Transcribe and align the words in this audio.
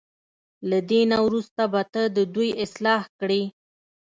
له 0.69 0.79
دې 0.89 1.01
نه 1.11 1.17
وروسته 1.25 1.61
به 1.71 1.81
ته 1.93 2.01
د 2.15 2.17
دوی 2.33 2.49
اصلاح 2.63 3.03
کړې. 3.19 3.41